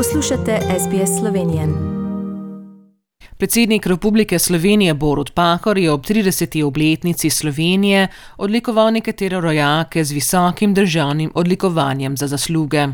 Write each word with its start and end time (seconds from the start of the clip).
Poslušate 0.00 0.58
SBS 0.78 1.18
Slovenije. 1.20 1.68
Predsednik 3.36 3.86
Republike 3.86 4.38
Slovenije 4.38 4.94
Borut 4.94 5.34
Pahor 5.34 5.78
je 5.78 5.90
ob 5.90 6.00
30. 6.00 6.64
obletnici 6.64 7.30
Slovenije 7.30 8.08
odlikoval 8.36 8.92
nekatere 8.92 9.40
rojake 9.40 10.04
z 10.04 10.12
visokim 10.12 10.74
državnim 10.74 11.32
odlikovanjem 11.34 12.16
za 12.16 12.26
zasluge. 12.26 12.86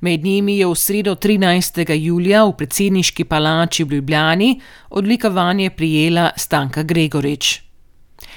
Med 0.00 0.24
njimi 0.24 0.58
je 0.58 0.66
v 0.66 0.74
sredo 0.74 1.14
13. 1.14 1.92
julija 1.94 2.44
v 2.44 2.52
predsedniški 2.56 3.24
palači 3.24 3.84
v 3.84 3.92
Ljubljani 3.92 4.60
odlikovanje 4.90 5.70
prijela 5.70 6.30
Stanka 6.36 6.82
Gregorič. 6.82 7.62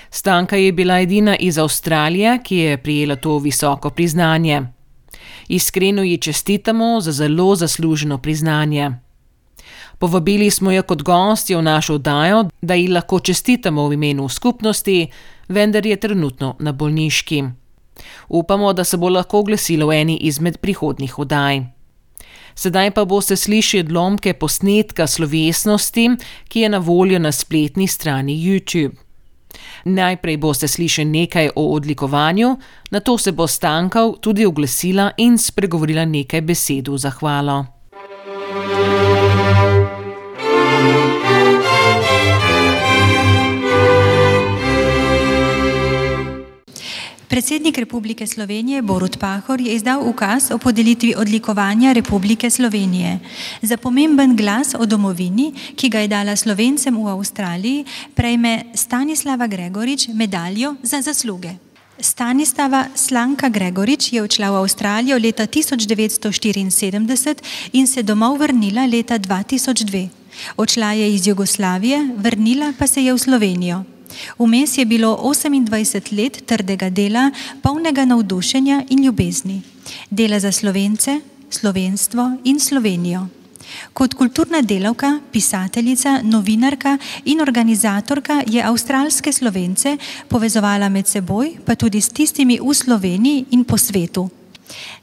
Stanka 0.09 0.55
je 0.55 0.71
bila 0.71 1.00
edina 1.00 1.36
iz 1.36 1.57
Avstralije, 1.57 2.39
ki 2.43 2.57
je 2.57 2.77
prijela 2.77 3.16
to 3.16 3.38
visoko 3.38 3.89
priznanje. 3.89 4.80
Iskreno 5.51 6.04
ji 6.04 6.18
čestitamo 6.18 7.01
za 7.01 7.11
zelo 7.11 7.55
zasluženo 7.55 8.18
priznanje. 8.18 8.92
Povabili 10.00 10.50
smo 10.50 10.71
jo 10.71 10.83
kot 10.83 11.01
gostjo 11.01 11.57
v 11.59 11.61
našo 11.61 11.96
oddajo, 11.96 12.46
da 12.61 12.73
ji 12.73 12.87
lahko 12.87 13.19
čestitamo 13.19 13.87
v 13.87 13.93
imenu 13.93 14.29
skupnosti, 14.29 15.07
vendar 15.47 15.86
je 15.86 16.00
trenutno 16.00 16.56
na 16.59 16.71
bolniški. 16.71 17.43
Upamo, 18.29 18.73
da 18.73 18.83
se 18.83 18.97
bo 18.97 19.09
lahko 19.09 19.39
oglasila 19.39 19.86
v 19.86 20.00
eni 20.00 20.18
izmed 20.18 20.57
prihodnih 20.57 21.19
oddaj. 21.19 21.61
Sedaj 22.56 22.92
pa 22.92 23.06
boste 23.06 23.36
slišali 23.36 23.83
odlomke 23.83 24.33
posnetka 24.33 25.07
slovesnosti, 25.07 26.09
ki 26.47 26.59
je 26.59 26.70
na 26.70 26.78
voljo 26.78 27.20
na 27.20 27.31
spletni 27.31 27.87
strani 27.87 28.39
YouTube. 28.39 29.11
Najprej 29.86 30.38
boste 30.38 30.68
slišali 30.68 31.10
nekaj 31.10 31.50
o 31.56 31.74
odlikovanju, 31.74 32.58
na 32.92 33.00
to 33.00 33.17
se 33.17 33.31
bo 33.31 33.48
Stankov 33.48 34.20
tudi 34.22 34.45
oglasila 34.45 35.12
in 35.17 35.38
spregovorila 35.38 36.06
nekaj 36.06 36.42
besed 36.42 36.88
v 36.88 36.98
zahvalo. 36.98 37.81
Predsednik 47.52 47.78
Republike 47.78 48.28
Slovenije 48.28 48.82
Borut 48.82 49.20
Pahor 49.20 49.62
je 49.62 49.76
izdal 49.76 50.10
ukaz 50.10 50.52
o 50.52 50.58
podelitvi 50.58 51.14
odlikovanja 51.18 51.92
Republike 51.92 52.50
Slovenije. 52.50 53.20
Za 53.62 53.78
pomemben 53.78 54.36
glas 54.36 54.72
o 54.80 54.86
domovini, 54.86 55.52
ki 55.76 55.90
ga 55.90 56.00
je 56.00 56.08
dala 56.08 56.36
Slovencem 56.36 56.96
v 56.96 57.08
Avstraliji, 57.12 57.86
prejme 58.16 58.64
Stanislava 58.74 59.48
Gregorič 59.48 60.08
medaljo 60.16 60.76
za 60.84 61.02
zasluge. 61.02 61.50
Stanislava 62.00 62.86
Slanka 62.96 63.50
Gregorič 63.50 64.14
je 64.14 64.24
odšla 64.24 64.52
v 64.52 64.56
Avstralijo 64.56 65.20
leta 65.20 65.44
1974 65.44 67.36
in 67.74 67.88
se 67.88 68.04
domov 68.04 68.40
vrnila 68.40 68.86
leta 68.86 69.20
2002. 69.20 70.08
Odšla 70.56 70.94
je 70.94 71.16
iz 71.16 71.28
Jugoslavije, 71.28 72.16
vrnila 72.16 72.74
pa 72.80 72.88
se 72.88 73.04
je 73.04 73.14
v 73.14 73.20
Slovenijo. 73.20 73.84
Vmes 74.39 74.77
je 74.77 74.86
bilo 74.86 75.17
28 75.23 76.11
let 76.17 76.41
trdega 76.45 76.89
dela, 76.89 77.31
polnega 77.61 78.05
navdušenja 78.05 78.83
in 78.89 79.03
ljubezni. 79.03 79.61
Dela 80.09 80.39
za 80.39 80.52
slovence, 80.52 81.19
slovenstvo 81.50 82.31
in 82.44 82.59
Slovenijo. 82.59 83.27
Kot 83.94 84.14
kulturna 84.14 84.61
delavka, 84.61 85.19
pisateljica, 85.31 86.19
novinarka 86.23 86.97
in 87.25 87.42
organizatorka 87.42 88.42
je 88.47 88.64
avstralske 88.64 89.31
slovence 89.33 89.97
povezovala 90.27 90.89
med 90.89 91.08
seboj, 91.08 91.55
pa 91.66 91.75
tudi 91.75 92.02
s 92.02 92.09
tistimi 92.09 92.59
v 92.59 92.73
Sloveniji 92.73 93.45
in 93.52 93.64
po 93.64 93.77
svetu. 93.77 94.30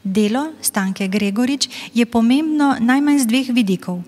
Delo 0.03 0.47
Stanke 0.61 1.07
Gregorič 1.07 1.69
je 1.93 2.05
pomembno 2.05 2.75
najmanj 2.79 3.19
z 3.19 3.25
dveh 3.25 3.49
vidikov. 3.53 4.01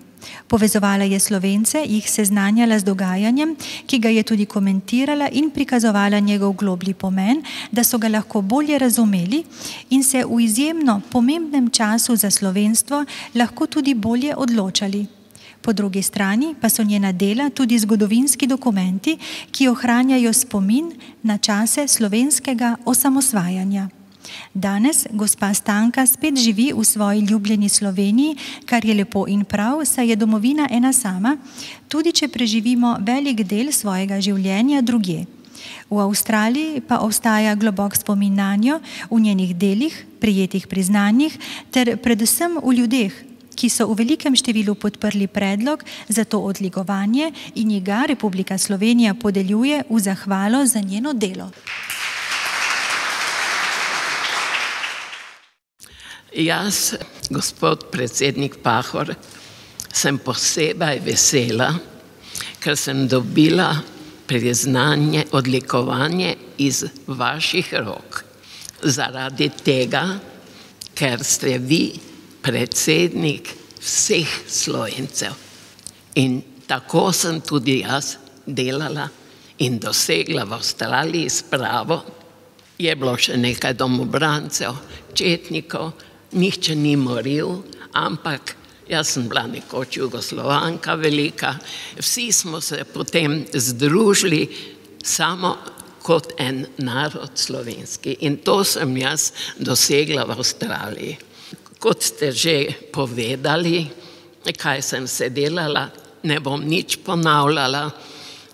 Povezovala 0.48 1.04
je 1.04 1.20
slovence, 1.20 1.78
jih 1.86 2.10
seznanjala 2.10 2.78
z 2.78 2.84
dogajanjem, 2.84 3.56
ki 3.86 3.98
ga 3.98 4.08
je 4.08 4.22
tudi 4.22 4.46
komentirala 4.46 5.28
in 5.32 5.50
prikazovala 5.50 6.18
njegov 6.18 6.52
globlji 6.52 6.94
pomen, 6.94 7.42
da 7.70 7.84
so 7.84 7.98
ga 7.98 8.08
lahko 8.08 8.42
bolje 8.42 8.78
razumeli 8.78 9.44
in 9.90 10.04
se 10.04 10.24
v 10.24 10.40
izjemno 10.40 11.00
pomembnem 11.10 11.70
času 11.70 12.16
za 12.16 12.30
slovenstvo 12.30 13.04
lahko 13.34 13.66
tudi 13.66 13.94
bolje 13.94 14.36
odločali. 14.36 15.06
Po 15.62 15.72
drugi 15.72 16.02
strani 16.02 16.54
pa 16.60 16.68
so 16.68 16.82
njena 16.82 17.12
dela 17.12 17.50
tudi 17.50 17.78
zgodovinski 17.78 18.46
dokumenti, 18.46 19.18
ki 19.50 19.68
ohranjajo 19.68 20.32
spomin 20.32 20.92
na 21.22 21.38
čase 21.38 21.88
slovenskega 21.88 22.76
osamosvajanja. 22.84 24.01
Danes 24.54 25.06
gospa 25.10 25.54
Stanka 25.54 26.06
spet 26.06 26.36
živi 26.36 26.72
v 26.72 26.84
svoji 26.84 27.20
ljubljeni 27.20 27.68
Sloveniji, 27.68 28.36
kar 28.66 28.84
je 28.84 28.94
lepo 28.94 29.24
in 29.28 29.44
prav, 29.44 29.84
saj 29.84 30.08
je 30.10 30.16
domovina 30.16 30.68
ena 30.70 30.92
sama, 30.92 31.36
tudi 31.88 32.12
če 32.12 32.28
preživimo 32.28 32.96
velik 33.00 33.44
del 33.44 33.72
svojega 33.72 34.20
življenja 34.20 34.82
drugje. 34.82 35.26
V 35.90 36.00
Avstraliji 36.00 36.80
pa 36.88 36.98
ostaja 37.04 37.54
globok 37.54 37.96
spomin 37.96 38.34
na 38.34 38.56
njo 38.56 38.80
v 39.10 39.20
njenih 39.20 39.56
delih, 39.56 39.94
prijetih 40.20 40.66
priznanjih 40.66 41.36
ter 41.70 41.96
predvsem 41.96 42.58
v 42.62 42.74
ljudeh, 42.78 43.12
ki 43.54 43.68
so 43.68 43.86
v 43.90 44.00
velikem 44.02 44.34
številu 44.34 44.74
podprli 44.74 45.28
predlog 45.28 45.84
za 46.08 46.24
to 46.24 46.40
odlikovanje 46.40 47.32
in 47.54 47.70
ji 47.70 47.80
ga 47.84 48.04
Republika 48.08 48.58
Slovenija 48.58 49.14
podeljuje 49.14 49.84
v 49.88 50.00
zahvalo 50.00 50.66
za 50.66 50.80
njeno 50.80 51.12
delo. 51.12 51.52
Jaz, 56.34 56.94
gospod 57.28 57.90
predsednik 57.92 58.54
Pahor, 58.64 59.10
sem 59.92 60.16
posebej 60.16 61.02
vesela, 61.04 61.74
ker 62.56 62.76
sem 62.76 63.04
dobila 63.04 63.74
priznanje, 64.26 65.26
odlikovanje 65.36 66.36
iz 66.64 66.86
vaših 67.06 67.74
rok. 67.84 68.22
Zaradi 68.80 69.50
tega, 69.60 70.06
ker 70.96 71.20
ste 71.20 71.58
vi 71.60 71.92
predsednik 72.40 73.50
vseh 73.82 74.32
slovencev. 74.48 75.36
In 76.16 76.40
tako 76.66 77.10
sem 77.12 77.42
tudi 77.44 77.82
jaz 77.82 78.16
delala 78.46 79.04
in 79.60 79.76
dosegla 79.78 80.46
v 80.48 80.56
Avstraliji 80.56 81.28
spravo. 81.28 82.00
Je 82.80 82.96
bilo 82.96 83.18
še 83.20 83.36
nekaj 83.36 83.76
domobrancev, 83.76 84.80
četnikov, 85.12 85.92
nihče 86.32 86.74
ni 86.74 86.96
moril, 86.96 87.62
ampak 87.92 88.56
jaz 88.88 89.14
sem 89.14 89.28
bila 89.28 89.46
nekoč 89.46 89.96
jugoslovanka 89.96 90.94
velika, 90.94 91.56
vsi 91.98 92.32
smo 92.32 92.60
se 92.60 92.84
potem 92.84 93.44
združili 93.54 94.48
samo 95.02 95.56
kot 96.02 96.32
en 96.38 96.66
narod 96.78 97.30
slovenski 97.34 98.16
in 98.20 98.36
to 98.36 98.64
sem 98.64 98.96
jaz 98.96 99.30
dosegla 99.58 100.24
v 100.24 100.36
Avstraliji. 100.36 101.18
Kot 101.78 102.02
ste 102.02 102.32
že 102.32 102.56
povedali, 102.92 103.86
kaj 104.58 104.82
sem 104.82 105.06
se 105.06 105.30
delala, 105.30 105.88
ne 106.22 106.40
bom 106.40 106.62
nič 106.62 106.98
ponavljala, 107.04 107.90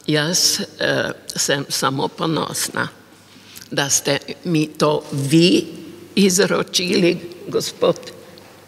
jaz 0.06 0.60
eh, 0.60 1.12
sem 1.36 1.64
samo 1.68 2.08
ponosna, 2.08 2.88
da 3.70 3.88
ste 3.88 4.18
mi 4.44 4.66
to 4.66 5.04
vi 5.12 5.66
izročili 6.16 7.37
gospod 7.48 7.96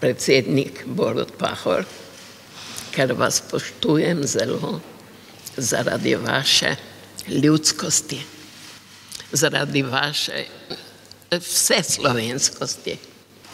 predsednik 0.00 0.84
Borod 0.86 1.32
Pahor, 1.38 1.84
ker 2.90 3.12
vas 3.12 3.42
spoštujem 3.44 4.24
zelo 4.26 4.80
zaradi 5.56 6.14
vaše 6.14 6.74
ljudskosti, 7.28 8.20
zaradi 9.32 9.82
vaše 9.82 10.44
vse 11.30 11.82
slovenskosti. 11.82 12.96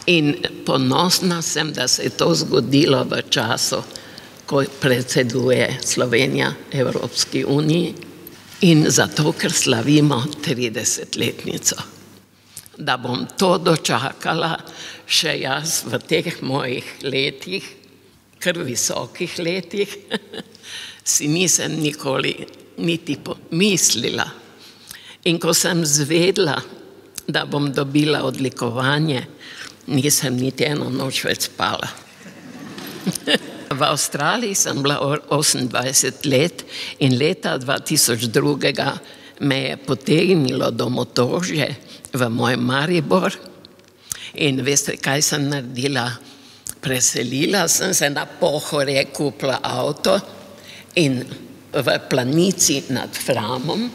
In 0.07 0.37
ponosna 0.67 1.43
sem, 1.43 1.73
da 1.73 1.89
se 1.89 2.03
je 2.03 2.11
to 2.11 2.35
zgodilo 2.35 3.05
v 3.05 3.23
času, 3.31 3.83
ko 4.47 4.63
predseduje 4.81 5.79
Slovenija 5.83 6.53
Evropski 6.73 7.45
uniji 7.45 7.95
in 8.61 8.85
zato, 8.89 9.33
ker 9.33 9.53
slavimo 9.53 10.25
30-letnico 10.45 11.97
da 12.77 12.97
bom 12.97 13.25
to 13.39 13.57
dočakala 13.59 14.57
še 15.07 15.39
jaz 15.41 15.83
v 15.89 16.01
teh 16.05 16.43
mojih 16.45 16.85
letih, 17.07 17.65
kar 18.41 18.59
visokih 18.61 19.39
letih, 19.41 19.89
si 21.13 21.29
nisem 21.29 21.79
nikoli 21.81 22.35
niti 22.85 23.17
pomislila. 23.17 24.27
In 25.27 25.41
ko 25.43 25.55
sem 25.57 25.83
zvedla, 25.87 26.61
da 27.27 27.47
bom 27.47 27.73
dobila 27.75 28.23
odlikovanje, 28.27 29.25
nisem 29.91 30.37
niti 30.39 30.69
eno 30.69 30.91
noč 30.91 31.25
več 31.27 31.49
spala. 31.51 31.89
V 33.67 33.83
Avstraliji 33.83 34.55
sem 34.55 34.79
bila 34.79 35.19
28 35.27 36.23
let 36.31 36.63
in 37.03 37.17
leta 37.19 37.57
2002 37.59 38.87
me 39.41 39.59
je 39.59 39.77
potegnilo 39.77 40.71
do 40.71 40.87
motožje 40.89 41.67
v 42.17 42.31
moj 42.33 42.57
Maribor 42.57 43.37
in 44.41 44.65
veste, 44.65 44.97
kaj 44.97 45.21
sem 45.23 45.45
naredila? 45.53 46.09
preselila 46.87 47.69
sem 47.69 47.95
se 47.95 48.11
na 48.11 48.27
pohore, 48.27 49.05
kupila 49.05 49.59
avto 49.63 50.21
in 50.95 51.25
v 51.73 51.99
planici 52.09 52.85
nad 52.89 53.11
Framom 53.11 53.91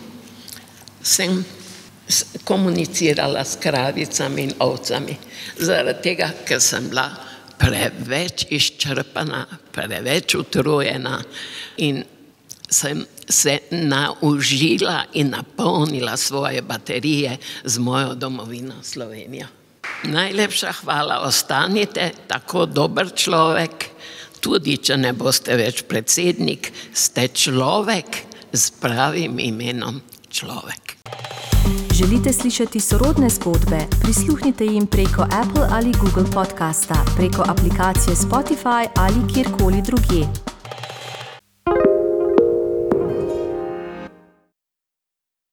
sem 1.01 1.39
komunicirala 2.44 3.45
s 3.45 3.56
kravicami 3.56 4.44
in 4.44 4.53
ovcami, 4.59 5.15
zaradi 5.57 6.01
tega, 6.03 6.27
ker 6.44 6.59
sem 6.59 6.89
bila 6.91 7.07
preveč 7.56 8.50
izčrpana, 8.51 9.45
preveč 9.71 10.35
utrujena 10.35 11.21
in 11.79 12.03
sem 12.71 13.06
se 13.29 13.59
naužila 13.71 15.03
in 15.13 15.29
napolnila 15.29 16.18
svoje 16.18 16.62
baterije 16.62 17.38
z 17.63 17.77
mojo 17.77 18.15
domovino 18.15 18.73
Slovenijo. 18.83 19.47
Najlepša 20.03 20.71
hvala, 20.71 21.19
ostanite 21.19 22.12
tako 22.27 22.65
dober 22.65 23.12
človek, 23.15 23.85
tudi 24.39 24.77
če 24.77 24.97
ne 24.97 25.13
boste 25.13 25.56
več 25.56 25.83
predsednik, 25.85 26.71
ste 26.94 27.27
človek 27.27 28.23
z 28.53 28.71
pravim 28.81 29.39
imenom 29.39 30.01
človek. 30.29 30.97
Želite 31.94 32.33
slišati 32.33 32.79
sorodne 32.79 33.29
zgodbe? 33.29 33.85
Prisluhnite 34.01 34.65
jim 34.65 34.88
preko 34.88 35.21
Apple 35.21 35.68
ali 35.71 35.91
Google 36.01 36.31
podcasta, 36.33 37.06
preko 37.15 37.45
aplikacije 37.47 38.15
Spotify 38.15 38.88
ali 38.95 39.33
kjerkoli 39.33 39.81
drugje. 39.85 40.50